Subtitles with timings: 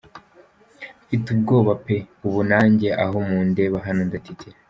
[1.03, 1.95] Mfite ubwoba pe,
[2.25, 4.57] ubu nanjye aho mundeba hano ndatitira.